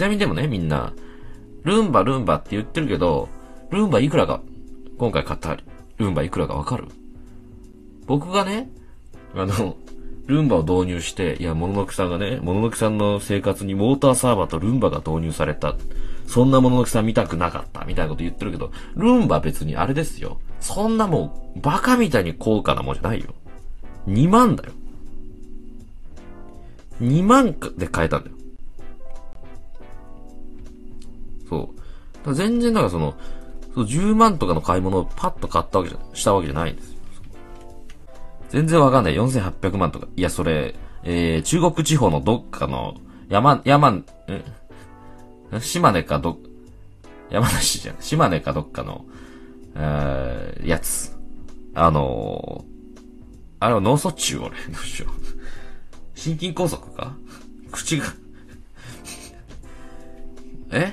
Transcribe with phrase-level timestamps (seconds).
[0.00, 0.94] ちなみにでもね、みんな、
[1.62, 3.28] ルンバルンバって言ってるけど、
[3.68, 4.40] ルンバいくらか、
[4.96, 5.58] 今回買った
[5.98, 6.88] ルンバいくらかわかる？
[8.06, 8.70] 僕がね、
[9.34, 9.76] あの、
[10.24, 15.76] ルンバを導入して、いや、モノノクさんがね、モノノクさんの生活にモーターサーバーとルンバが導入された。
[16.26, 17.84] そんなモノノクさん見たくなかった。
[17.84, 20.40] みたいなこと言ってるけど、ルンバ別にあれですよ。
[20.60, 23.34] そんなもう、バカみたいに高価なもんじゃないよ。
[24.08, 24.70] 2万だよ。
[27.02, 28.36] 2万で買えたんだよ。
[32.26, 33.14] 全然だからその、
[33.74, 36.98] そう10万とかの買い物をパッと買ったわけじゃ、したわけじゃないんですよ。
[38.50, 39.14] 全然わかんない。
[39.14, 40.08] 4800万とか。
[40.16, 42.96] いや、それ、えー、中国地方のどっかの、
[43.28, 44.04] 山、山、ん
[45.60, 46.38] 島根かど、
[47.30, 47.96] 山梨じゃん。
[48.00, 49.04] 島根かどっかの、
[49.76, 51.16] えー、やつ。
[51.74, 52.70] あのー、
[53.60, 54.50] あれは脳卒中俺。
[54.72, 56.18] どうしよう。
[56.18, 57.14] 心筋梗塞か？
[57.70, 58.04] 口が
[60.72, 60.92] え？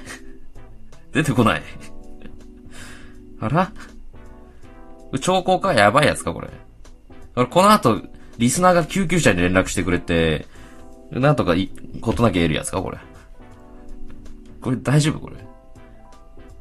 [1.17, 1.63] 出てこない。
[3.40, 3.71] あら？
[5.20, 6.49] 兆候かやばいやつかこれ。
[7.35, 8.04] 俺、この後、
[8.37, 10.46] リスナーが救急車に連絡してくれて、
[11.09, 12.99] なんとかい、ことなきゃ得るやつかこれ。
[14.62, 15.20] これ大丈夫？
[15.20, 15.37] これ。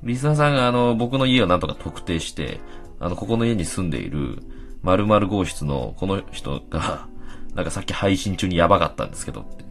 [0.03, 2.59] リスナーさんがあの、僕の家をなんとか特定して、
[2.99, 4.39] あの、ここの家に住んでいる、
[4.83, 7.09] 〇〇号室のこの人が、
[7.55, 9.67] なんかさっき配信中にやばかったんですけどって。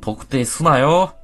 [0.00, 1.14] 特定すなよ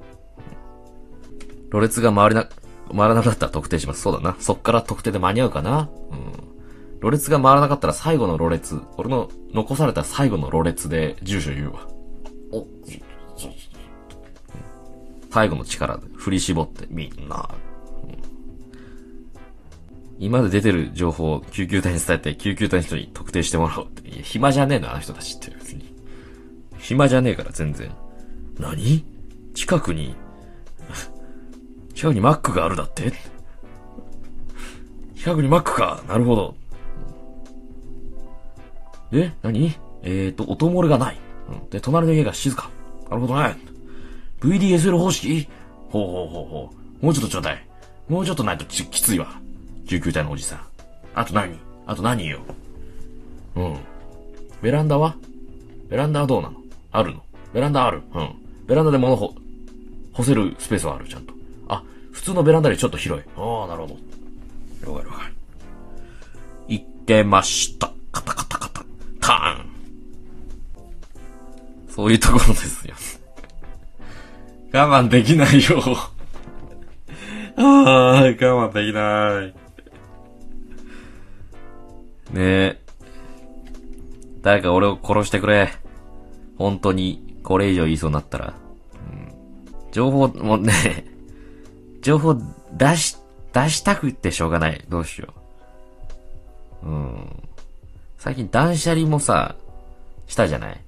[1.71, 2.47] ろれつが回りな、
[2.95, 4.01] 回らなかったら特定します。
[4.01, 4.35] そうだな。
[4.39, 5.89] そっから特定で間に合うかな。
[6.11, 6.99] うん。
[6.99, 8.81] ろれつが回らなかったら最後のろれつ。
[8.97, 11.87] 俺の残された最後のろれつで住所言うわ。
[12.51, 12.65] お、
[15.29, 17.49] 最後の力で振り絞ってみんな。
[20.17, 24.07] 今まで出てる情報を救急隊に伝えて、救急隊の人に特定してもらおうって。
[24.07, 25.93] いや、暇じゃねえの、あの人たちって別に。
[26.77, 27.91] 暇じゃねえから、全然。
[28.57, 29.03] 何？
[29.53, 30.15] 近くに、
[32.05, 33.11] 近くにマックがあるだって？
[35.15, 36.03] 近くにマックか？
[36.07, 36.55] なるほど。
[39.11, 39.73] え何？
[40.03, 41.17] えーと、音漏れがない。
[41.71, 42.69] で、隣の家が静か。
[43.09, 43.57] なるほどね。
[44.39, 45.47] VDSL 方式？
[45.89, 46.69] ほうほうほうほ
[47.01, 47.05] う。
[47.05, 47.67] もうちょっとちょうだい。
[48.07, 49.41] もうちょっとないときついわ。
[49.87, 50.61] 救急隊のおじさん。
[51.15, 51.57] あと何？
[51.87, 52.41] あと何よ？
[53.55, 53.77] うん。
[54.61, 55.15] ベランダは？
[55.89, 56.57] ベランダはどうなの？
[56.91, 58.29] あるのベランダあるうん。
[58.67, 59.33] ベランダで物ほ、
[60.13, 61.33] 干せるスペースはある、ちゃんと。
[62.15, 63.25] あ、普通のベランダよりちょっと広い。
[63.35, 63.97] ああ、なるほど。
[64.85, 65.35] 了解了解。
[66.67, 67.91] いけました。
[68.11, 68.85] カタカタカタ。
[69.19, 69.65] ターン。
[71.89, 72.95] そういうところですよ。
[74.73, 75.81] 我慢できないよ。
[77.57, 79.65] ああ、我慢できない。
[82.33, 82.81] ねえ。
[84.41, 85.71] 誰か俺を殺してくれ。
[86.57, 88.53] 本当に、これ以上言いそうになったら。
[88.93, 91.05] うん、情報もね、
[92.05, 92.35] 情報
[92.71, 93.17] 出し、
[93.51, 94.85] 出したくってしょうがない。
[94.89, 95.33] どうしよ
[96.83, 96.87] う。
[96.87, 97.43] うん。
[98.19, 99.55] 最近断捨離もさ、
[100.27, 100.79] したじゃない？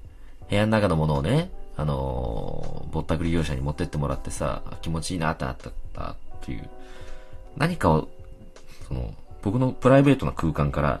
[0.48, 5.56] 部屋の中のものをね、あのーぼったくり業者に持ってってもらってさ、気持ちいいなってなっ
[5.92, 6.70] たっていう。
[7.56, 8.08] 何かを、
[8.86, 9.12] その、
[9.42, 11.00] 僕のプライベートな空間から、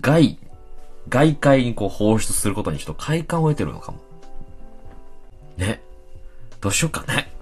[0.00, 0.38] 外、
[1.10, 3.98] 外界にこう放出することにちょっと快感を得てるのかも。
[5.58, 5.82] ね。
[6.62, 7.33] どうしようかね。